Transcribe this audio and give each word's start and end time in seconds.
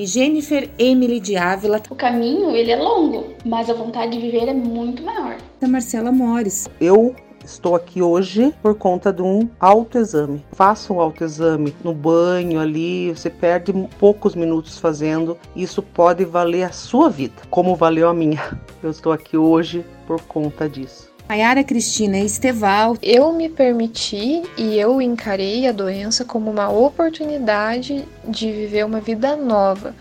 e 0.00 0.06
Jennifer 0.06 0.70
Emily 0.78 1.20
de 1.20 1.36
Ávila. 1.36 1.82
O 1.90 1.94
caminho, 1.94 2.56
ele 2.56 2.70
é 2.70 2.76
longo, 2.76 3.34
mas 3.44 3.68
a 3.68 3.74
vontade 3.74 4.12
de 4.12 4.18
viver 4.18 4.48
é 4.48 4.54
muito 4.54 5.02
maior. 5.02 5.36
Da 5.60 5.68
Marcela 5.68 6.10
Mores. 6.10 6.68
Eu 6.80 7.14
Estou 7.42 7.74
aqui 7.74 8.02
hoje 8.02 8.54
por 8.60 8.74
conta 8.74 9.10
de 9.10 9.22
um 9.22 9.48
autoexame. 9.58 10.44
Faça 10.52 10.92
um 10.92 11.00
autoexame 11.00 11.74
no 11.82 11.94
banho 11.94 12.60
ali, 12.60 13.10
você 13.10 13.30
perde 13.30 13.72
poucos 13.98 14.34
minutos 14.34 14.78
fazendo. 14.78 15.38
Isso 15.56 15.82
pode 15.82 16.22
valer 16.24 16.64
a 16.64 16.72
sua 16.72 17.08
vida, 17.08 17.42
como 17.48 17.74
valeu 17.74 18.10
a 18.10 18.14
minha. 18.14 18.60
Eu 18.82 18.90
estou 18.90 19.10
aqui 19.10 19.38
hoje 19.38 19.84
por 20.06 20.20
conta 20.20 20.68
disso. 20.68 21.09
Maiara 21.30 21.62
Cristina 21.62 22.18
Esteval. 22.18 22.96
Eu 23.00 23.32
me 23.32 23.48
permiti 23.48 24.42
e 24.58 24.76
eu 24.76 25.00
encarei 25.00 25.68
a 25.68 25.70
doença 25.70 26.24
como 26.24 26.50
uma 26.50 26.68
oportunidade 26.68 28.04
de 28.26 28.50
viver 28.50 28.84
uma 28.84 29.00
vida 29.00 29.36
nova 29.36 29.94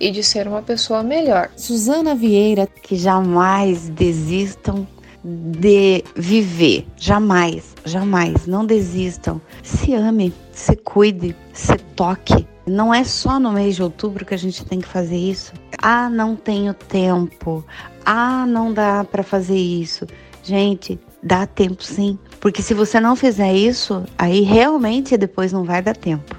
e 0.00 0.10
de 0.10 0.22
ser 0.22 0.48
uma 0.48 0.62
pessoa 0.62 1.02
melhor. 1.02 1.50
Suzana 1.54 2.14
Vieira. 2.14 2.66
Que 2.66 2.96
jamais 2.96 3.90
desistam 3.90 4.88
de 5.22 6.02
viver. 6.16 6.86
Jamais, 6.96 7.74
jamais. 7.84 8.46
Não 8.46 8.64
desistam. 8.64 9.38
Se 9.62 9.92
ame, 9.92 10.32
se 10.50 10.74
cuide, 10.76 11.36
se 11.52 11.76
toque. 11.94 12.48
Não 12.66 12.94
é 12.94 13.04
só 13.04 13.38
no 13.38 13.52
mês 13.52 13.76
de 13.76 13.82
outubro 13.82 14.24
que 14.24 14.32
a 14.32 14.38
gente 14.38 14.64
tem 14.64 14.80
que 14.80 14.88
fazer 14.88 15.18
isso. 15.18 15.52
Ah, 15.76 16.08
não 16.08 16.34
tenho 16.34 16.72
tempo. 16.72 17.62
Ah, 18.02 18.46
não 18.46 18.72
dá 18.72 19.04
para 19.04 19.22
fazer 19.22 19.58
isso. 19.58 20.06
Gente, 20.50 20.98
dá 21.22 21.46
tempo 21.46 21.80
sim, 21.84 22.18
porque 22.40 22.60
se 22.60 22.74
você 22.74 22.98
não 22.98 23.14
fizer 23.14 23.54
isso, 23.54 24.02
aí 24.18 24.40
realmente 24.40 25.16
depois 25.16 25.52
não 25.52 25.62
vai 25.62 25.80
dar 25.80 25.96
tempo. 25.96 26.34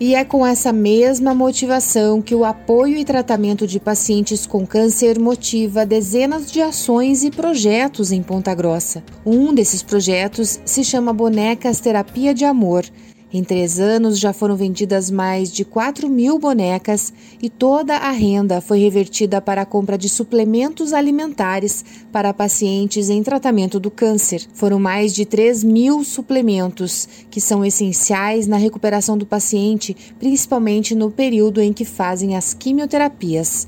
E 0.00 0.16
é 0.16 0.24
com 0.24 0.44
essa 0.44 0.72
mesma 0.72 1.32
motivação 1.32 2.20
que 2.20 2.34
o 2.34 2.44
apoio 2.44 2.96
e 2.96 3.04
tratamento 3.04 3.68
de 3.68 3.78
pacientes 3.78 4.48
com 4.48 4.66
câncer 4.66 5.16
motiva 5.16 5.86
dezenas 5.86 6.50
de 6.50 6.60
ações 6.60 7.22
e 7.22 7.30
projetos 7.30 8.10
em 8.10 8.20
Ponta 8.20 8.52
Grossa. 8.52 9.04
Um 9.24 9.54
desses 9.54 9.80
projetos 9.80 10.58
se 10.64 10.82
chama 10.82 11.12
Bonecas 11.12 11.78
Terapia 11.78 12.34
de 12.34 12.44
Amor 12.44 12.84
em 13.36 13.42
três 13.42 13.80
anos 13.80 14.20
já 14.20 14.32
foram 14.32 14.54
vendidas 14.54 15.10
mais 15.10 15.52
de 15.52 15.64
4 15.64 16.08
mil 16.08 16.38
bonecas 16.38 17.12
e 17.42 17.50
toda 17.50 17.96
a 17.96 18.12
renda 18.12 18.60
foi 18.60 18.78
revertida 18.78 19.40
para 19.40 19.62
a 19.62 19.66
compra 19.66 19.98
de 19.98 20.08
suplementos 20.08 20.92
alimentares 20.92 21.84
para 22.12 22.32
pacientes 22.32 23.10
em 23.10 23.24
tratamento 23.24 23.80
do 23.80 23.90
câncer. 23.90 24.46
Foram 24.54 24.78
mais 24.78 25.12
de 25.12 25.24
3 25.24 25.64
mil 25.64 26.04
suplementos 26.04 27.08
que 27.28 27.40
são 27.40 27.64
essenciais 27.64 28.46
na 28.46 28.56
recuperação 28.56 29.18
do 29.18 29.26
paciente, 29.26 29.96
principalmente 30.16 30.94
no 30.94 31.10
período 31.10 31.60
em 31.60 31.72
que 31.72 31.84
fazem 31.84 32.36
as 32.36 32.54
quimioterapias. 32.54 33.66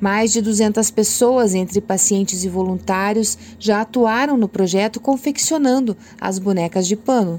Mais 0.00 0.32
de 0.32 0.40
200 0.40 0.90
pessoas, 0.90 1.54
entre 1.54 1.82
pacientes 1.82 2.44
e 2.44 2.48
voluntários, 2.48 3.36
já 3.58 3.82
atuaram 3.82 4.38
no 4.38 4.48
projeto 4.48 4.98
confeccionando 4.98 5.94
as 6.18 6.38
bonecas 6.38 6.88
de 6.88 6.96
pano. 6.96 7.38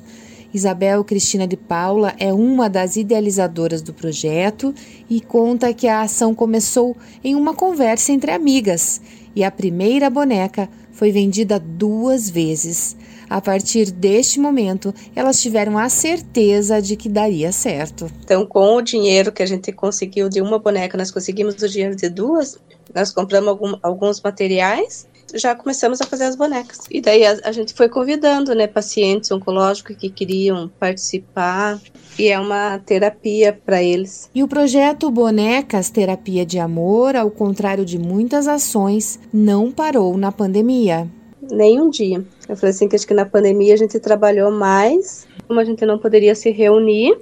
Isabel 0.54 1.04
Cristina 1.04 1.48
de 1.48 1.58
Paula 1.58 2.14
é 2.20 2.32
uma 2.32 2.70
das 2.70 2.96
idealizadoras 2.96 3.82
do 3.82 3.94
projeto 3.94 4.74
e 5.10 5.20
conta 5.20 5.74
que 5.74 5.88
a 5.88 6.02
ação 6.02 6.36
começou 6.36 6.96
em 7.24 7.36
uma 7.36 7.56
conversa 7.56 8.12
entre 8.12 8.32
amigas 8.32 9.02
e 9.36 9.44
a 9.44 9.50
primeira 9.50 10.10
boneca 10.10 10.70
foi 10.92 11.12
vendida 11.12 11.60
duas 11.60 12.30
vezes. 12.30 12.96
A 13.28 13.42
partir 13.42 13.90
deste 13.90 14.40
momento, 14.40 14.94
elas 15.16 15.42
tiveram 15.42 15.76
a 15.76 15.90
certeza 15.90 16.80
de 16.80 16.96
que 16.96 17.10
daria 17.10 17.52
certo. 17.52 18.12
Então, 18.24 18.46
com 18.46 18.76
o 18.76 18.82
dinheiro 18.82 19.32
que 19.32 19.42
a 19.42 19.46
gente 19.48 19.72
conseguiu 19.72 20.30
de 20.30 20.40
uma 20.40 20.60
boneca, 20.60 20.96
nós 20.96 21.10
conseguimos 21.10 21.56
o 21.56 21.68
dinheiro 21.68 21.96
de 21.96 22.10
duas, 22.10 22.60
nós 22.94 23.12
compramos 23.12 23.50
algum, 23.50 23.76
alguns 23.82 24.22
materiais 24.22 25.08
já 25.34 25.56
começamos 25.56 26.02
a 26.02 26.06
fazer 26.06 26.26
as 26.26 26.36
bonecas. 26.36 26.80
E 26.90 27.02
daí 27.02 27.26
a, 27.26 27.40
a 27.44 27.52
gente 27.52 27.74
foi 27.74 27.90
convidando, 27.90 28.54
né, 28.54 28.68
pacientes 28.68 29.32
oncológicos 29.32 29.96
que 29.96 30.10
queriam 30.10 30.70
participar 30.80 31.80
e 32.18 32.28
é 32.28 32.40
uma 32.40 32.80
terapia 32.80 33.58
para 33.66 33.82
eles. 33.82 34.30
E 34.34 34.44
o 34.44 34.48
projeto 34.48 35.10
Bonecas 35.10 35.90
Terapia 35.90 36.46
de 36.46 36.60
Amor, 36.60 37.16
ao 37.16 37.32
contrário 37.32 37.86
de 37.86 37.98
muitas 37.98 38.48
ações, 38.48 39.20
não 39.34 39.72
parou 39.72 40.18
na 40.18 40.32
pandemia. 40.32 41.08
Nem 41.52 41.82
um 41.82 41.90
dia. 41.90 42.24
Eu 42.48 42.56
falei 42.56 42.72
assim 42.72 42.88
que 42.88 42.96
acho 42.96 43.08
que 43.08 43.14
na 43.14 43.26
pandemia 43.26 43.74
a 43.74 43.78
gente 43.78 44.00
trabalhou 44.00 44.52
mais, 44.52 45.28
como 45.48 45.60
a 45.60 45.66
gente 45.66 45.86
não 45.86 45.98
poderia 45.98 46.36
se 46.36 46.52
reunir, 46.52 47.18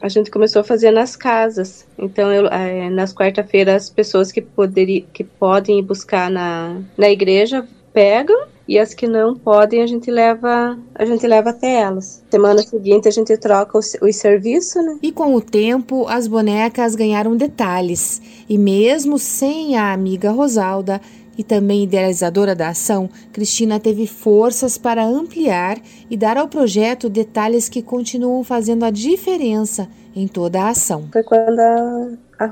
a 0.00 0.08
gente 0.08 0.30
começou 0.30 0.60
a 0.60 0.64
fazer 0.64 0.90
nas 0.90 1.16
casas. 1.16 1.86
Então, 1.98 2.32
eu, 2.32 2.46
é, 2.46 2.90
nas 2.90 3.12
quarta-feiras, 3.12 3.84
as 3.84 3.90
pessoas 3.90 4.30
que, 4.30 4.40
poderi, 4.40 5.06
que 5.12 5.24
podem 5.24 5.78
ir 5.78 5.82
buscar 5.82 6.30
na, 6.30 6.80
na 6.96 7.10
igreja 7.10 7.66
pegam 7.92 8.46
e 8.68 8.78
as 8.78 8.92
que 8.92 9.06
não 9.06 9.34
podem 9.34 9.80
a 9.80 9.86
gente 9.86 10.10
leva 10.10 10.76
a 10.94 11.04
gente 11.04 11.26
leva 11.26 11.50
até 11.50 11.80
elas. 11.80 12.22
Semana 12.30 12.62
seguinte 12.62 13.08
a 13.08 13.10
gente 13.10 13.36
troca 13.38 13.78
os, 13.78 13.96
os 14.02 14.16
serviços, 14.16 14.84
né? 14.84 14.98
E 15.02 15.12
com 15.12 15.34
o 15.34 15.40
tempo 15.40 16.06
as 16.08 16.26
bonecas 16.26 16.94
ganharam 16.94 17.36
detalhes 17.36 18.20
e 18.48 18.58
mesmo 18.58 19.18
sem 19.18 19.76
a 19.76 19.92
amiga 19.92 20.30
Rosalda 20.30 21.00
e 21.36 21.44
também 21.44 21.84
idealizadora 21.84 22.54
da 22.54 22.68
ação, 22.68 23.08
Cristina 23.32 23.78
teve 23.78 24.06
forças 24.06 24.78
para 24.78 25.04
ampliar 25.04 25.78
e 26.10 26.16
dar 26.16 26.36
ao 26.36 26.48
projeto 26.48 27.08
detalhes 27.08 27.68
que 27.68 27.82
continuam 27.82 28.42
fazendo 28.42 28.84
a 28.84 28.90
diferença 28.90 29.88
em 30.14 30.26
toda 30.26 30.62
a 30.62 30.70
ação. 30.70 31.08
Foi 31.12 31.22
quando 31.22 31.60
a, 31.60 32.08
a 32.38 32.48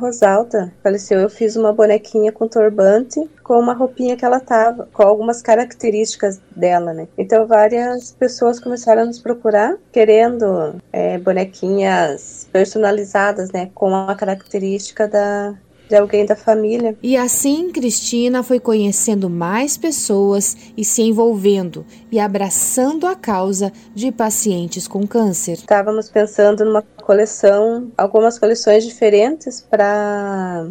faleceu, 0.82 1.20
eu 1.20 1.30
fiz 1.30 1.56
uma 1.56 1.72
bonequinha 1.72 2.30
com 2.30 2.46
turbante 2.46 3.20
com 3.42 3.58
uma 3.58 3.74
roupinha 3.74 4.16
que 4.16 4.24
ela 4.24 4.40
tava, 4.40 4.88
com 4.92 5.02
algumas 5.02 5.42
características 5.42 6.40
dela, 6.56 6.92
né? 6.94 7.06
Então 7.16 7.46
várias 7.46 8.12
pessoas 8.12 8.58
começaram 8.58 9.02
a 9.02 9.06
nos 9.06 9.18
procurar 9.18 9.76
querendo 9.92 10.76
é, 10.90 11.18
bonequinhas 11.18 12.48
personalizadas, 12.50 13.52
né, 13.52 13.70
com 13.74 13.94
a 13.94 14.14
característica 14.14 15.06
da, 15.06 15.54
de 15.88 15.96
alguém 15.96 16.24
da 16.24 16.34
família. 16.34 16.96
E 17.02 17.16
assim 17.16 17.70
Cristina 17.70 18.42
foi 18.42 18.58
conhecendo 18.58 19.28
mais 19.28 19.76
pessoas 19.76 20.56
e 20.76 20.84
se 20.84 21.02
envolvendo 21.02 21.84
e 22.10 22.18
abraçando 22.18 23.06
a 23.06 23.14
causa 23.14 23.72
de 23.94 24.10
pacientes 24.10 24.88
com 24.88 25.06
câncer. 25.06 25.54
Estávamos 25.54 26.08
pensando 26.08 26.64
numa 26.64 26.82
coleção, 26.82 27.90
algumas 27.96 28.38
coleções 28.38 28.84
diferentes 28.84 29.60
para 29.60 30.68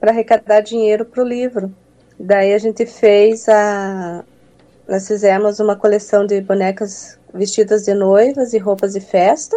para 0.00 0.10
arrecadar 0.10 0.60
dinheiro 0.60 1.06
para 1.06 1.22
o 1.22 1.26
livro. 1.26 1.74
Daí 2.20 2.52
a 2.52 2.58
gente 2.58 2.84
fez 2.84 3.48
a 3.48 4.24
nós 4.86 5.08
fizemos 5.08 5.60
uma 5.60 5.76
coleção 5.76 6.26
de 6.26 6.42
bonecas 6.42 7.18
vestidas 7.32 7.84
de 7.84 7.94
noivas 7.94 8.52
e 8.52 8.58
roupas 8.58 8.92
de 8.92 9.00
festa 9.00 9.56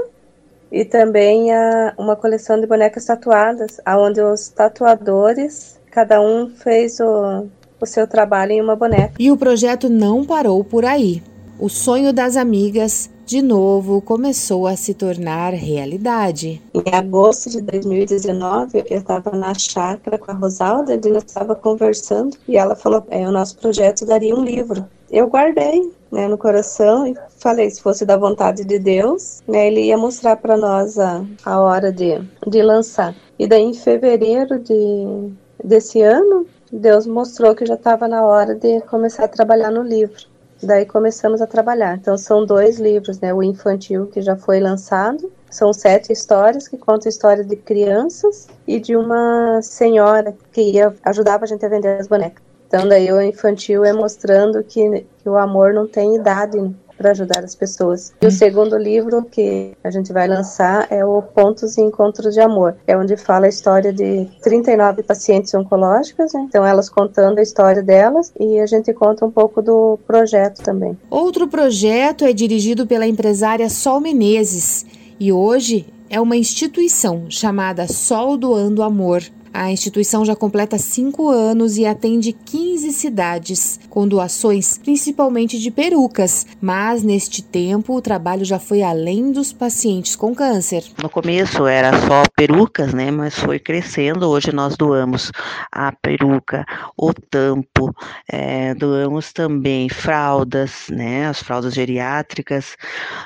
e 0.72 0.86
também 0.86 1.54
a, 1.54 1.94
uma 1.98 2.16
coleção 2.16 2.60
de 2.60 2.68
bonecas 2.68 3.06
tatuadas, 3.06 3.78
onde 3.88 4.22
os 4.22 4.50
tatuadores, 4.50 5.80
cada 5.92 6.22
um 6.22 6.50
fez 6.50 7.00
o, 7.00 7.48
o 7.80 7.86
seu 7.86 8.08
trabalho 8.08 8.52
em 8.52 8.62
uma 8.62 8.76
boneca. 8.76 9.14
E 9.20 9.32
o 9.32 9.38
projeto 9.38 9.90
não 9.90 10.26
parou 10.26 10.64
por 10.64 10.86
aí. 10.86 11.22
O 11.60 11.70
sonho 11.70 12.14
das 12.14 12.38
amigas, 12.38 13.10
de 13.26 13.42
novo, 13.42 14.00
começou 14.00 14.68
a 14.68 14.76
se 14.76 14.94
tornar 14.94 15.54
realidade. 15.54 16.62
Em 16.72 16.94
agosto 16.94 17.50
de 17.50 17.62
2019, 17.62 18.86
eu 18.88 18.98
estava 18.98 19.32
na 19.36 19.56
chácara 19.56 20.20
com 20.20 20.30
a 20.30 20.36
Rosalda, 20.36 20.94
e 20.94 21.10
nós 21.10 21.24
estava 21.26 21.56
conversando, 21.56 22.38
e 22.48 22.56
ela 22.56 22.76
falou: 22.76 23.04
é, 23.10 23.28
o 23.28 23.32
nosso 23.32 23.58
projeto 23.58 24.06
daria 24.06 24.36
um 24.36 24.44
livro. 24.44 24.86
Eu 25.10 25.28
guardei 25.28 25.92
né, 26.12 26.28
no 26.28 26.38
coração 26.38 27.06
e 27.06 27.16
falei, 27.38 27.70
se 27.70 27.82
fosse 27.82 28.06
da 28.06 28.18
vontade 28.18 28.64
de 28.64 28.80
Deus, 28.80 29.42
né, 29.48 29.68
ele 29.68 29.86
ia 29.86 29.98
mostrar 29.98 30.38
para 30.38 30.58
nós 30.58 30.98
a, 30.98 31.24
a 31.46 31.60
hora 31.60 31.92
de, 31.92 32.22
de 32.46 32.62
lançar. 32.62 33.16
E 33.38 33.48
daí 33.48 33.64
em 33.64 33.74
fevereiro 33.74 34.60
de, 34.60 35.32
desse 35.64 36.02
ano, 36.02 36.46
Deus 36.72 37.06
mostrou 37.06 37.56
que 37.56 37.66
já 37.66 37.76
estava 37.76 38.08
na 38.08 38.24
hora 38.26 38.56
de 38.56 38.82
começar 38.82 39.26
a 39.26 39.28
trabalhar 39.28 39.72
no 39.72 39.82
livro. 39.82 40.26
Daí 40.62 40.86
começamos 40.86 41.42
a 41.42 41.48
trabalhar. 41.48 41.98
Então 41.98 42.18
são 42.18 42.46
dois 42.46 42.80
livros, 42.80 43.20
né? 43.20 43.34
O 43.34 43.44
infantil 43.44 44.08
que 44.08 44.22
já 44.22 44.36
foi 44.36 44.60
lançado. 44.60 45.32
São 45.50 45.72
sete 45.72 46.12
histórias 46.12 46.68
que 46.68 46.78
contam 46.78 47.08
histórias 47.10 47.48
de 47.48 47.56
crianças 47.56 48.48
e 48.68 48.80
de 48.80 48.96
uma 48.96 49.62
senhora 49.62 50.36
que 50.52 50.62
ia 50.62 50.94
ajudava 51.04 51.46
a 51.46 51.48
gente 51.48 51.66
a 51.66 51.70
vender 51.70 52.00
as 52.00 52.08
bonecas. 52.08 52.47
Então, 52.68 52.88
daí 52.88 53.12
o 53.12 53.22
infantil 53.22 53.86
é 53.86 53.94
mostrando 53.94 54.64
que, 54.64 55.06
que 55.24 55.30
o 55.30 55.38
amor 55.38 55.74
não 55.74 55.88
tem 55.88 56.16
idade 56.16 56.58
para 56.98 57.12
ajudar 57.12 57.44
as 57.44 57.56
pessoas. 57.56 58.14
E 58.22 58.26
o 58.26 58.32
segundo 58.32 58.76
livro 58.78 59.24
que 59.24 59.74
a 59.84 59.92
gente 59.92 60.12
vai 60.12 60.28
lançar 60.28 60.88
é 60.90 61.06
o 61.06 61.22
Pontos 61.22 61.78
e 61.78 61.82
Encontros 61.82 62.34
de 62.34 62.42
Amor. 62.42 62.76
É 62.88 62.98
onde 62.98 63.16
fala 63.16 63.46
a 63.46 63.50
história 63.50 63.94
de 63.94 64.28
39 64.42 65.04
pacientes 65.04 65.54
oncológicas, 65.54 66.34
né? 66.34 66.46
então 66.50 66.66
elas 66.66 66.90
contando 66.90 67.38
a 67.38 67.42
história 67.42 67.84
delas 67.84 68.34
e 68.40 68.60
a 68.60 68.66
gente 68.66 68.92
conta 68.94 69.26
um 69.26 69.32
pouco 69.32 69.62
do 69.62 70.00
projeto 70.08 70.64
também. 70.64 70.98
Outro 71.10 71.48
projeto 71.48 72.26
é 72.26 72.34
dirigido 72.34 72.88
pela 72.88 73.06
empresária 73.06 73.70
Sol 73.70 74.02
Menezes 74.02 74.86
e 75.20 75.32
hoje 75.32 75.86
é 76.10 76.20
uma 76.20 76.38
instituição 76.38 77.30
chamada 77.30 77.88
Sol 77.88 78.38
Doando 78.38 78.82
Amor. 78.82 79.22
A 79.54 79.72
instituição 79.72 80.26
já 80.26 80.36
completa 80.36 80.78
cinco 80.78 81.30
anos 81.30 81.78
e 81.78 81.86
atende 81.86 82.34
15 82.34 82.92
cidades, 82.92 83.80
com 83.90 84.08
doações 84.08 84.78
principalmente 84.78 85.60
de 85.60 85.72
perucas, 85.72 86.46
mas 86.62 87.04
neste 87.04 87.42
tempo 87.42 87.96
o 87.96 88.02
trabalho 88.02 88.46
já 88.46 88.60
foi 88.60 88.82
além 88.82 89.32
dos 89.32 89.54
pacientes 89.54 90.16
com 90.16 90.36
câncer. 90.36 90.84
No 91.02 91.10
começo 91.10 91.66
era 91.66 91.92
só 92.08 92.24
perucas, 92.36 92.94
né? 92.94 93.10
Mas 93.12 93.38
foi 93.38 93.60
crescendo. 93.60 94.28
Hoje 94.30 94.52
nós 94.52 94.76
doamos 94.76 95.32
a 95.72 95.92
peruca, 95.92 96.66
o 96.98 97.14
tampo, 97.14 97.94
é, 98.32 98.74
doamos 98.76 99.34
também 99.34 99.90
fraldas, 99.90 100.88
né? 100.90 101.28
As 101.28 101.42
fraldas 101.42 101.74
geriátricas. 101.74 102.76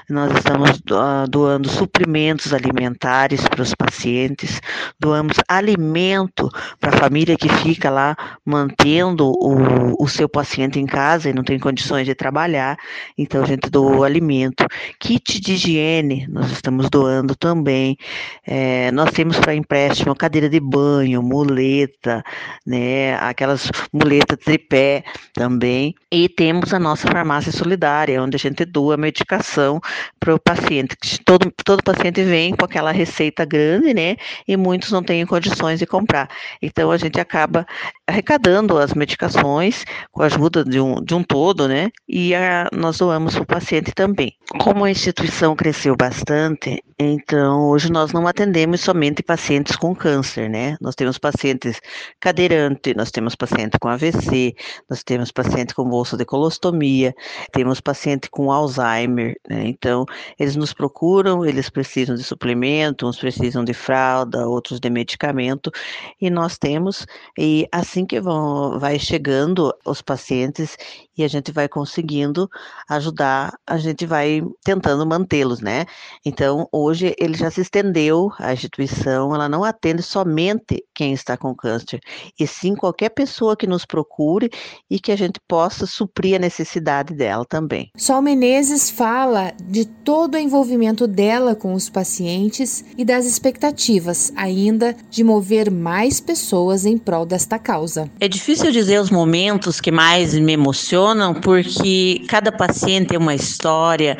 Nós 0.10 0.32
estamos 0.38 0.82
doando 1.30 1.70
suprimentos 1.70 2.54
alimentares 2.54 3.42
para 3.48 3.62
os 3.62 3.74
pacientes, 3.74 4.62
doamos 5.00 5.38
alimentos 5.48 6.11
alimento 6.12 6.50
para 6.80 6.96
a 6.96 7.00
família 7.00 7.36
que 7.36 7.50
fica 7.50 7.90
lá 7.90 8.16
mantendo 8.46 9.32
o, 9.32 10.04
o 10.04 10.08
seu 10.08 10.28
paciente 10.28 10.80
em 10.80 10.86
casa 10.86 11.30
e 11.30 11.34
não 11.34 11.44
tem 11.44 11.58
condições 11.60 12.06
de 12.06 12.14
trabalhar. 12.14 12.78
Então 13.18 13.44
a 13.44 13.46
gente 13.46 13.70
doa 13.70 14.06
alimento. 14.06 14.66
Kit 15.00 15.40
de 15.40 15.54
higiene, 15.54 16.28
nós 16.30 16.52
estamos 16.52 16.90
doando 16.90 17.36
também. 17.36 17.98
É, 18.46 18.92
nós 18.92 19.12
temos 19.12 19.40
para 19.40 19.56
empréstimo 19.56 20.16
cadeira 20.16 20.50
de 20.50 20.60
banho, 20.60 21.22
muleta, 21.24 22.24
né? 22.66 23.16
Aquelas 23.16 23.70
muletas 23.92 24.38
tripé 24.38 25.04
também. 25.34 25.96
E 26.12 26.28
temos 26.28 26.74
a 26.74 26.80
nossa 26.80 27.08
farmácia 27.08 27.52
solidária, 27.52 28.22
onde 28.22 28.36
a 28.36 28.40
gente 28.40 28.66
doa 28.66 28.98
medicação 28.98 29.80
para 30.20 30.36
o 30.36 30.40
paciente. 30.40 30.96
Todo, 31.24 31.52
todo 31.64 31.84
paciente 31.84 32.24
vem 32.24 32.54
com 32.54 32.66
aquela 32.66 32.92
receita 32.92 33.46
grande, 33.46 33.94
né? 33.94 34.18
E 34.48 34.58
muitos 34.58 34.92
não 34.92 35.02
têm 35.02 35.26
condições 35.26 35.80
de 35.80 35.86
comprar 35.86 36.01
comprar. 36.02 36.28
Então 36.62 36.92
a 36.92 36.98
gente 36.98 37.20
acaba 37.20 37.66
arrecadando 38.08 38.78
as 38.78 38.94
medicações 38.94 39.86
com 40.12 40.24
a 40.24 40.26
ajuda 40.26 40.64
de 40.66 40.80
um, 40.80 40.96
de 41.04 41.14
um 41.14 41.24
todo, 41.24 41.68
né? 41.68 41.90
E 42.08 42.34
a, 42.36 42.68
nós 42.74 42.98
doamos 42.98 43.36
para 43.36 43.44
o 43.44 43.46
paciente 43.46 43.92
também. 43.94 44.36
Como 44.60 44.84
a 44.84 44.92
instituição 44.92 45.56
cresceu 45.56 45.96
bastante, 45.96 46.84
então 47.00 47.70
hoje 47.70 47.90
nós 47.90 48.12
não 48.12 48.28
atendemos 48.28 48.82
somente 48.82 49.24
pacientes 49.24 49.78
com 49.78 49.96
câncer, 49.96 50.50
né? 50.50 50.76
Nós 50.82 50.94
temos 50.94 51.18
pacientes 51.18 51.80
cadeirantes, 52.20 52.94
nós 52.96 53.12
temos 53.12 53.34
paciente 53.34 53.80
com 53.80 53.88
AVC, 53.88 54.54
nós 54.90 55.04
temos 55.04 55.32
paciente 55.32 55.74
com 55.74 55.88
bolsa 55.88 56.18
de 56.18 56.26
colostomia, 56.26 57.16
temos 57.54 57.80
paciente 57.80 58.30
com 58.30 58.52
Alzheimer, 58.52 59.36
né? 59.50 59.64
Então 59.68 60.06
eles 60.38 60.58
nos 60.58 60.74
procuram, 60.74 61.46
eles 61.46 61.70
precisam 61.70 62.16
de 62.16 62.24
suplemento, 62.24 63.08
uns 63.08 63.18
precisam 63.18 63.64
de 63.64 63.74
fralda, 63.74 64.46
outros 64.48 64.82
de 64.82 64.90
medicamento, 64.90 65.72
e 66.20 66.30
nós 66.30 66.58
temos, 66.58 67.06
e 67.38 67.68
assim 67.72 68.06
que 68.06 68.20
vão, 68.20 68.78
vai 68.80 69.00
chegando 69.00 69.74
os 69.86 70.02
pacientes 70.02 70.76
e 71.18 71.24
a 71.24 71.28
gente 71.28 71.52
vai 71.52 71.70
conseguindo 71.70 72.50
ajudar, 72.90 73.54
a 73.66 73.78
gente 73.78 74.06
vai 74.06 74.41
tentando 74.64 75.06
mantê-los, 75.06 75.62
né? 75.62 75.86
Então, 76.26 76.68
hoje 76.72 77.16
ele 77.20 77.36
já 77.36 77.50
se 77.50 77.62
estendeu, 77.62 78.32
a 78.40 78.54
instituição, 78.54 79.34
ela 79.34 79.48
não 79.50 79.64
atende 79.64 80.02
somente 80.02 80.84
quem 80.94 81.14
está 81.14 81.38
com 81.38 81.56
câncer, 81.56 82.00
e 82.40 82.46
sim 82.46 82.76
qualquer 82.76 83.10
pessoa 83.10 83.56
que 83.56 83.68
nos 83.68 83.86
procure 83.86 84.50
e 84.90 85.00
que 85.00 85.12
a 85.12 85.16
gente 85.16 85.40
possa 85.48 85.86
suprir 85.86 86.36
a 86.36 86.40
necessidade 86.40 87.14
dela 87.14 87.46
também. 87.46 87.90
Sol 87.98 88.22
Menezes 88.22 88.90
fala 88.90 89.54
de 89.64 89.86
todo 89.86 90.36
o 90.36 90.38
envolvimento 90.38 91.08
dela 91.08 91.56
com 91.56 91.74
os 91.74 91.90
pacientes 91.90 92.84
e 92.98 93.04
das 93.04 93.26
expectativas 93.26 94.32
ainda 94.36 94.96
de 95.10 95.24
mover 95.24 95.72
mais 95.72 96.20
pessoas 96.20 96.86
em 96.86 96.98
prol 96.98 97.26
desta 97.26 97.58
causa. 97.58 98.10
É 98.20 98.28
difícil 98.28 98.72
dizer 98.72 99.00
os 99.00 99.10
momentos 99.10 99.82
que 99.82 99.92
mais 99.92 100.34
me 100.34 100.54
emocionam 100.54 101.34
porque 101.34 102.24
cada 102.28 102.52
paciente 102.52 103.10
tem 103.10 103.18
uma 103.18 103.36
história, 103.36 104.18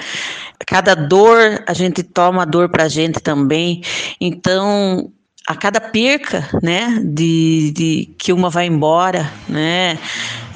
cada 0.66 0.96
dor 0.96 1.64
a 1.68 1.74
gente 1.74 2.04
toma 2.04 2.46
dor 2.46 2.70
para 2.70 2.84
a 2.84 2.90
gente 2.90 3.20
também. 3.20 3.82
Então, 4.20 5.12
a 5.48 5.56
cada 5.56 5.82
perca, 5.82 6.48
né, 6.62 7.02
de, 7.04 7.72
de, 7.72 8.10
que 8.18 8.32
uma 8.32 8.50
vai 8.50 8.68
embora, 8.68 9.32
né, 9.50 9.98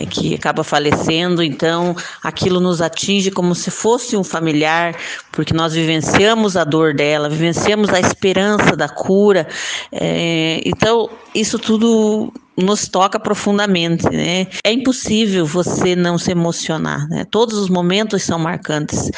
que 0.09 0.35
acaba 0.35 0.63
falecendo, 0.63 1.43
então 1.43 1.95
aquilo 2.23 2.59
nos 2.59 2.81
atinge 2.81 3.31
como 3.31 3.53
se 3.53 3.69
fosse 3.69 4.17
um 4.17 4.23
familiar, 4.23 4.95
porque 5.31 5.53
nós 5.53 5.73
vivenciamos 5.73 6.57
a 6.57 6.63
dor 6.63 6.93
dela, 6.93 7.29
vivenciamos 7.29 7.89
a 7.89 7.99
esperança 7.99 8.75
da 8.75 8.89
cura, 8.89 9.47
é, 9.91 10.61
então 10.65 11.09
isso 11.33 11.59
tudo 11.59 12.33
nos 12.57 12.87
toca 12.87 13.19
profundamente, 13.19 14.09
né? 14.09 14.47
É 14.63 14.71
impossível 14.71 15.45
você 15.45 15.95
não 15.95 16.17
se 16.17 16.31
emocionar, 16.31 17.07
né? 17.09 17.25
Todos 17.29 17.57
os 17.57 17.69
momentos 17.69 18.23
são 18.23 18.39
marcantes, 18.39 19.11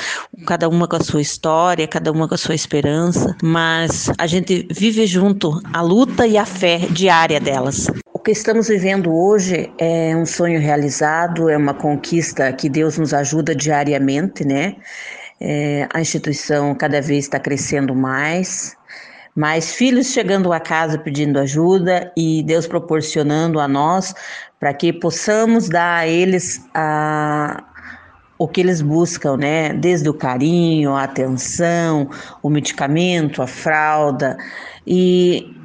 cada 0.45 0.67
uma 0.67 0.87
com 0.87 0.95
a 0.95 1.03
sua 1.03 1.21
história, 1.21 1.87
cada 1.87 2.11
uma 2.11 2.27
com 2.27 2.33
a 2.33 2.37
sua 2.37 2.55
esperança, 2.55 3.35
mas 3.43 4.09
a 4.17 4.25
gente 4.25 4.67
vive 4.71 5.05
junto 5.05 5.61
a 5.71 5.81
luta 5.81 6.25
e 6.25 6.37
a 6.37 6.45
fé 6.45 6.79
diária 6.89 7.39
delas. 7.39 7.87
Que 8.27 8.33
estamos 8.33 8.67
vivendo 8.67 9.15
hoje 9.15 9.71
é 9.77 10.13
um 10.13 10.25
sonho 10.25 10.59
realizado, 10.59 11.47
é 11.47 11.55
uma 11.55 11.73
conquista 11.73 12.51
que 12.51 12.67
Deus 12.67 12.97
nos 12.97 13.13
ajuda 13.13 13.55
diariamente, 13.55 14.43
né? 14.43 14.75
É, 15.39 15.87
a 15.93 16.01
instituição 16.01 16.75
cada 16.75 17.01
vez 17.01 17.23
está 17.23 17.39
crescendo 17.39 17.95
mais, 17.95 18.75
mais 19.33 19.71
filhos 19.71 20.07
chegando 20.07 20.51
a 20.51 20.59
casa 20.59 20.97
pedindo 20.97 21.39
ajuda 21.39 22.11
e 22.17 22.43
Deus 22.43 22.67
proporcionando 22.67 23.61
a 23.61 23.67
nós 23.69 24.13
para 24.59 24.73
que 24.73 24.91
possamos 24.91 25.69
dar 25.69 25.99
a 25.99 26.05
eles 26.05 26.61
a, 26.73 27.63
o 28.37 28.45
que 28.45 28.59
eles 28.59 28.81
buscam, 28.81 29.37
né? 29.37 29.71
Desde 29.71 30.09
o 30.09 30.13
carinho, 30.13 30.95
a 30.95 31.03
atenção, 31.03 32.09
o 32.43 32.49
medicamento, 32.49 33.41
a 33.41 33.47
fralda. 33.47 34.35
E 34.85 35.56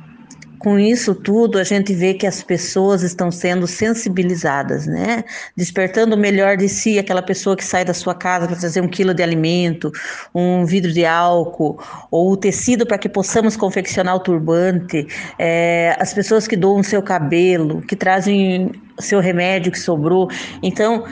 com 0.62 0.79
isso 0.79 1.14
tudo, 1.14 1.59
a 1.59 1.64
gente 1.64 1.93
vê 1.93 2.14
que 2.14 2.26
as 2.26 2.43
pessoas 2.43 3.03
estão 3.03 3.31
sendo 3.31 3.67
sensibilizadas, 3.67 4.87
né? 4.87 5.25
Despertando 5.56 6.14
o 6.14 6.19
melhor 6.19 6.56
de 6.56 6.69
si, 6.69 6.99
aquela 6.99 7.20
pessoa 7.20 7.56
que 7.56 7.64
sai 7.64 7.85
da 7.85 7.93
sua 7.93 8.14
casa 8.14 8.47
para 8.47 8.56
trazer 8.56 8.81
um 8.81 8.87
quilo 8.87 9.12
de 9.12 9.23
alimento, 9.23 9.91
um 10.32 10.64
vidro 10.64 10.93
de 10.93 11.05
álcool, 11.05 11.79
ou 12.11 12.32
o 12.32 12.37
tecido 12.37 12.87
para 12.87 12.97
que 12.97 13.09
possamos 13.09 13.56
confeccionar 13.56 14.14
o 14.14 14.20
turbante, 14.20 15.06
é, 15.38 15.97
as 15.99 16.14
pessoas 16.14 16.46
que 16.46 16.56
doam 16.56 16.82
seu 16.82 17.03
cabelo, 17.03 17.82
que 17.82 17.96
trazem 17.96 18.70
seu 19.01 19.20
remédio 19.20 19.72
que 19.72 19.81
sobrou. 19.81 20.29
Então, 20.63 21.05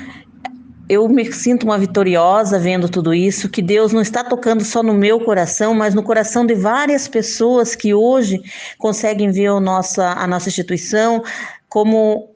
eu 0.91 1.09
me 1.09 1.33
sinto 1.33 1.63
uma 1.63 1.79
vitoriosa 1.79 2.59
vendo 2.59 2.89
tudo 2.89 3.15
isso, 3.15 3.49
que 3.49 3.63
Deus 3.63 3.93
não 3.93 4.03
está 4.03 4.25
tocando 4.25 4.65
só 4.65 4.83
no 4.83 4.93
meu 4.93 5.21
coração, 5.21 5.73
mas 5.73 5.95
no 5.95 6.03
coração 6.03 6.45
de 6.45 6.53
várias 6.53 7.07
pessoas 7.07 7.77
que 7.77 7.95
hoje 7.95 8.43
conseguem 8.77 9.31
ver 9.31 9.51
o 9.51 9.61
nossa, 9.61 10.15
a 10.15 10.27
nossa 10.27 10.49
instituição 10.49 11.23
como 11.69 12.29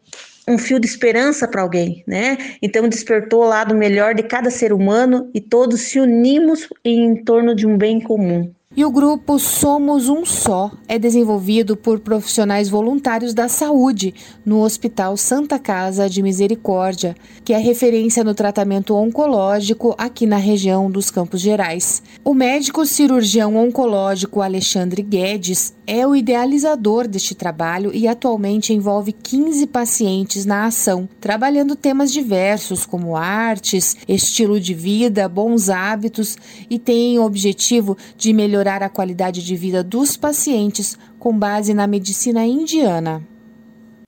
um 0.47 0.57
fio 0.57 0.79
de 0.79 0.87
esperança 0.87 1.49
para 1.49 1.63
alguém, 1.63 2.05
né? 2.07 2.39
Então 2.63 2.89
despertou 2.89 3.43
o 3.43 3.49
lado 3.49 3.75
melhor 3.75 4.15
de 4.15 4.23
cada 4.23 4.51
ser 4.53 4.73
humano 4.73 5.29
e 5.35 5.41
todos 5.41 5.81
se 5.81 5.99
unimos 5.99 6.69
em 6.85 7.25
torno 7.25 7.57
de 7.57 7.67
um 7.67 7.77
bem 7.77 8.01
comum. 8.01 8.53
E 8.77 8.85
o 8.85 8.91
grupo 8.91 9.39
Somos 9.39 10.09
um 10.09 10.27
Só 10.27 10.69
é 10.89 10.99
desenvolvido 10.99 11.77
por 11.77 12.01
profissionais 12.01 12.69
voluntários 12.69 13.33
da 13.33 13.49
saúde 13.49 14.13
no 14.45 14.63
Hospital 14.63 15.17
Santa 15.17 15.61
Casa 15.61 16.11
de 16.11 16.21
Misericórdia, 16.21 17.15
que 17.45 17.53
é 17.53 17.59
referência 17.59 18.25
no 18.25 18.35
tratamento 18.35 18.97
oncológico 18.97 19.95
aqui 19.97 20.27
na 20.27 20.39
região 20.39 20.91
dos 20.91 21.09
Campos 21.09 21.41
Gerais. 21.41 22.03
O 22.25 22.35
médico 22.35 22.85
cirurgião 22.85 23.57
oncológico 23.57 24.43
Alexandre 24.43 25.03
Guedes 25.03 25.73
é 25.87 26.05
o 26.05 26.17
idealizador 26.17 27.07
deste 27.07 27.35
trabalho 27.35 27.95
e 27.95 28.09
atualmente 28.09 28.73
envolve 28.73 29.13
15 29.13 29.69
pacientes 29.69 30.45
na 30.45 30.67
ação, 30.67 31.09
trabalhando 31.21 31.77
temas 31.77 32.13
diversos 32.13 32.85
como 32.85 33.17
artes, 33.17 33.97
estilo 34.09 34.59
de 34.59 34.75
vida, 34.75 35.29
bons 35.29 35.69
hábitos 35.69 36.37
e 36.69 36.77
tem 36.77 37.21
o 37.21 37.25
objetivo 37.25 37.97
de 38.17 38.33
melhorar 38.33 38.64
a 38.69 38.89
qualidade 38.89 39.45
de 39.45 39.57
vida 39.57 39.83
dos 39.83 40.17
pacientes 40.17 40.99
com 41.19 41.37
base 41.39 41.75
na 41.75 41.87
medicina 41.87 42.45
indiana. 42.45 43.23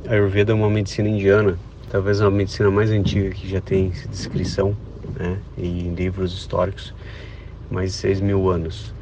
A 0.09 0.13
Ayurveda 0.13 0.53
é 0.53 0.55
uma 0.55 0.71
medicina 0.71 1.09
indiana, 1.09 1.59
talvez 1.91 2.21
a 2.21 2.31
medicina 2.31 2.71
mais 2.71 2.91
antiga 2.91 3.31
que 3.31 3.49
já 3.49 3.61
tem 3.61 3.91
descrição 4.11 4.77
né, 5.19 5.39
em 5.59 5.95
livros 5.95 6.33
históricos, 6.33 6.95
mais 7.71 7.93
de 7.93 7.97
6 7.99 8.21
mil 8.21 8.49
anos. 8.49 8.95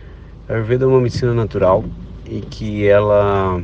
A 0.48 0.54
Ayurveda 0.54 0.84
é 0.84 0.88
uma 0.88 1.00
medicina 1.00 1.32
natural 1.32 1.84
e 2.26 2.40
que 2.40 2.86
ela 2.86 3.62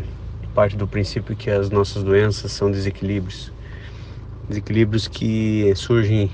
parte 0.55 0.77
do 0.77 0.87
princípio 0.87 1.35
que 1.35 1.51
as 1.51 1.71
nossas 1.71 2.03
doenças 2.03 2.53
são 2.53 2.71
desequilíbrios 2.71 3.53
desequilíbrios 4.51 5.07
que 5.07 5.73
surgem 5.77 6.31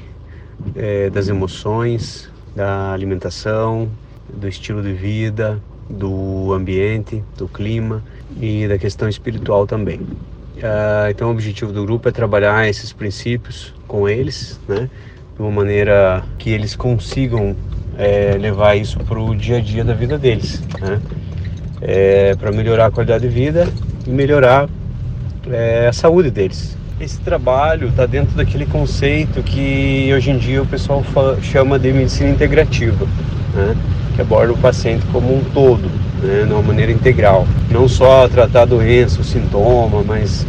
é, 0.75 1.11
das 1.11 1.29
emoções, 1.29 2.31
da 2.55 2.93
alimentação, 2.93 3.91
do 4.33 4.49
estilo 4.49 4.83
de 4.83 4.93
vida, 4.93 5.61
do 5.89 6.53
ambiente, 6.53 7.23
do 7.37 7.49
clima 7.49 8.03
e 8.41 8.67
da 8.67 8.79
questão 8.79 9.09
espiritual 9.09 9.67
também. 9.67 10.01
Uh, 10.57 11.11
então, 11.11 11.29
o 11.29 11.31
objetivo 11.33 11.73
do 11.73 11.85
grupo 11.85 12.09
é 12.09 12.13
trabalhar 12.13 12.67
esses 12.69 12.93
princípios 12.93 13.75
com 13.87 14.09
eles, 14.09 14.59
né, 14.67 14.89
de 15.37 15.43
uma 15.43 15.51
maneira 15.51 16.25
que 16.39 16.51
eles 16.51 16.75
consigam 16.75 17.55
é, 17.99 18.37
levar 18.39 18.75
isso 18.75 18.99
para 19.01 19.21
o 19.21 19.35
dia 19.35 19.59
a 19.59 19.61
dia 19.61 19.85
da 19.85 19.93
vida 19.93 20.19
deles, 20.19 20.63
né, 20.81 21.01
é, 21.83 22.35
para 22.37 22.53
melhorar 22.53 22.87
a 22.87 22.91
qualidade 22.91 23.29
de 23.29 23.35
vida 23.35 23.69
e 24.07 24.11
melhorar 24.11 24.69
é, 25.51 25.89
a 25.89 25.93
saúde 25.93 26.31
deles. 26.31 26.77
Esse 26.99 27.21
trabalho 27.21 27.89
está 27.89 28.07
dentro 28.07 28.35
daquele 28.35 28.65
conceito 28.65 29.43
que 29.43 30.11
hoje 30.15 30.31
em 30.31 30.39
dia 30.39 30.63
o 30.63 30.67
pessoal 30.67 31.05
chama 31.43 31.79
de 31.79 31.93
medicina 31.93 32.31
integrativa, 32.31 33.07
né, 33.55 33.77
que 34.17 34.23
aborda 34.23 34.53
o 34.53 34.59
paciente 34.59 35.05
como 35.13 35.37
um 35.37 35.45
todo, 35.53 35.89
né, 36.23 36.45
de 36.45 36.53
uma 36.53 36.63
maneira 36.63 36.91
integral. 36.91 37.47
Não 37.71 37.87
só 37.87 38.27
tratar 38.29 38.63
a 38.63 38.65
doença, 38.65 39.21
o 39.21 39.25
sintoma, 39.25 40.03
mas 40.03 40.45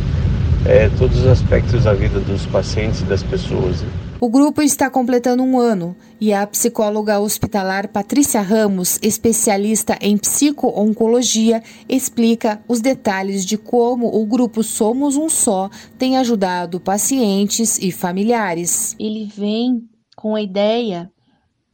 é, 0.65 0.89
todos 0.97 1.19
os 1.19 1.27
aspectos 1.27 1.83
da 1.83 1.93
vida 1.93 2.19
dos 2.19 2.45
pacientes 2.45 3.01
e 3.01 3.03
das 3.03 3.21
pessoas. 3.21 3.81
Né. 3.81 3.89
O 4.19 4.29
grupo 4.29 4.63
está 4.63 4.89
completando 4.89 5.43
um 5.43 5.59
ano 5.59 5.95
e 6.19 6.33
a 6.33 6.47
psicóloga 6.47 7.19
hospitalar 7.19 7.89
Patrícia 7.89 8.41
Ramos, 8.41 8.97
especialista 9.03 9.95
em 10.01 10.17
psico-oncologia, 10.17 11.61
explica 11.87 12.59
os 12.67 12.81
detalhes 12.81 13.45
de 13.45 13.57
como 13.57 14.07
o 14.07 14.25
grupo 14.25 14.63
Somos 14.63 15.15
um 15.15 15.29
Só 15.29 15.69
tem 15.99 16.17
ajudado 16.17 16.79
pacientes 16.79 17.77
e 17.77 17.91
familiares. 17.91 18.95
Ele 18.99 19.25
vem 19.25 19.83
com 20.15 20.35
a 20.35 20.41
ideia 20.41 21.11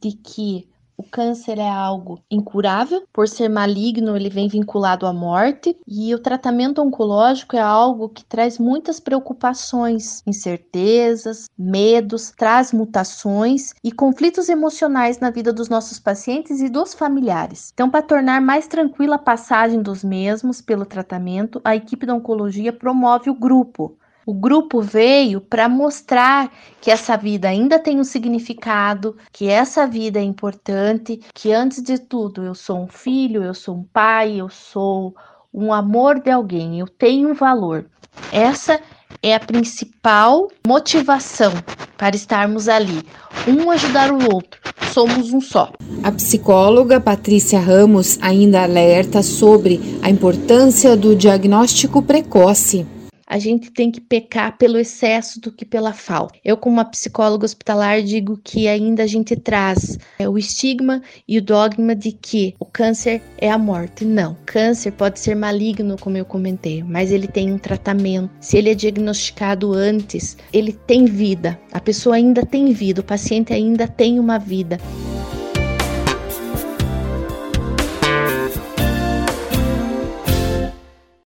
de 0.02 0.12
que 0.12 0.66
o 0.96 1.02
câncer 1.02 1.58
é 1.58 1.68
algo 1.68 2.20
incurável, 2.30 3.02
por 3.12 3.28
ser 3.28 3.48
maligno, 3.48 4.16
ele 4.16 4.28
vem 4.30 4.48
vinculado 4.48 5.06
à 5.06 5.12
morte, 5.12 5.76
e 5.86 6.14
o 6.14 6.18
tratamento 6.18 6.80
oncológico 6.80 7.56
é 7.56 7.60
algo 7.60 8.08
que 8.08 8.24
traz 8.24 8.58
muitas 8.58 9.00
preocupações, 9.00 10.22
incertezas, 10.26 11.46
medos, 11.58 12.32
traz 12.36 12.72
mutações 12.72 13.74
e 13.82 13.92
conflitos 13.92 14.48
emocionais 14.48 15.18
na 15.18 15.30
vida 15.30 15.52
dos 15.52 15.68
nossos 15.68 15.98
pacientes 15.98 16.60
e 16.60 16.68
dos 16.68 16.94
familiares. 16.94 17.70
Então, 17.72 17.90
para 17.90 18.02
tornar 18.02 18.40
mais 18.40 18.66
tranquila 18.66 19.16
a 19.16 19.18
passagem 19.18 19.82
dos 19.82 20.04
mesmos 20.04 20.60
pelo 20.60 20.86
tratamento, 20.86 21.60
a 21.64 21.74
equipe 21.74 22.06
da 22.06 22.14
oncologia 22.14 22.72
promove 22.72 23.30
o 23.30 23.34
grupo 23.34 23.96
o 24.26 24.32
grupo 24.32 24.80
veio 24.80 25.40
para 25.40 25.68
mostrar 25.68 26.50
que 26.80 26.90
essa 26.90 27.16
vida 27.16 27.48
ainda 27.48 27.78
tem 27.78 28.00
um 28.00 28.04
significado, 28.04 29.16
que 29.32 29.48
essa 29.48 29.86
vida 29.86 30.18
é 30.18 30.22
importante, 30.22 31.20
que 31.34 31.52
antes 31.52 31.82
de 31.82 31.98
tudo 31.98 32.42
eu 32.42 32.54
sou 32.54 32.82
um 32.82 32.88
filho, 32.88 33.42
eu 33.42 33.54
sou 33.54 33.76
um 33.76 33.84
pai, 33.84 34.40
eu 34.40 34.48
sou 34.48 35.14
um 35.52 35.72
amor 35.72 36.20
de 36.20 36.30
alguém, 36.30 36.80
eu 36.80 36.88
tenho 36.88 37.30
um 37.30 37.34
valor. 37.34 37.86
Essa 38.32 38.80
é 39.22 39.34
a 39.34 39.40
principal 39.40 40.48
motivação 40.66 41.52
para 41.96 42.16
estarmos 42.16 42.68
ali, 42.68 43.02
um 43.46 43.70
ajudar 43.70 44.12
o 44.12 44.32
outro. 44.32 44.60
Somos 44.92 45.32
um 45.32 45.40
só. 45.40 45.72
A 46.02 46.12
psicóloga 46.12 47.00
Patrícia 47.00 47.58
Ramos 47.58 48.18
ainda 48.20 48.62
alerta 48.62 49.22
sobre 49.22 49.98
a 50.02 50.10
importância 50.10 50.96
do 50.96 51.16
diagnóstico 51.16 52.00
precoce 52.00 52.86
a 53.26 53.38
gente 53.38 53.70
tem 53.70 53.90
que 53.90 54.00
pecar 54.00 54.56
pelo 54.58 54.78
excesso 54.78 55.40
do 55.40 55.50
que 55.50 55.64
pela 55.64 55.92
falta. 55.92 56.38
Eu, 56.44 56.56
como 56.56 56.76
uma 56.76 56.84
psicóloga 56.84 57.44
hospitalar, 57.44 58.02
digo 58.02 58.38
que 58.42 58.68
ainda 58.68 59.02
a 59.02 59.06
gente 59.06 59.36
traz 59.36 59.98
é, 60.18 60.28
o 60.28 60.38
estigma 60.38 61.02
e 61.26 61.38
o 61.38 61.42
dogma 61.42 61.94
de 61.94 62.12
que 62.12 62.54
o 62.58 62.64
câncer 62.64 63.22
é 63.38 63.50
a 63.50 63.58
morte. 63.58 64.04
Não, 64.04 64.36
câncer 64.44 64.92
pode 64.92 65.20
ser 65.20 65.34
maligno, 65.34 65.96
como 65.98 66.16
eu 66.16 66.24
comentei, 66.24 66.82
mas 66.82 67.10
ele 67.10 67.26
tem 67.26 67.52
um 67.52 67.58
tratamento. 67.58 68.30
Se 68.40 68.58
ele 68.58 68.70
é 68.70 68.74
diagnosticado 68.74 69.72
antes, 69.72 70.36
ele 70.52 70.72
tem 70.72 71.04
vida. 71.04 71.58
A 71.72 71.80
pessoa 71.80 72.16
ainda 72.16 72.44
tem 72.44 72.72
vida, 72.72 73.00
o 73.00 73.04
paciente 73.04 73.52
ainda 73.52 73.88
tem 73.88 74.18
uma 74.18 74.38
vida. 74.38 74.78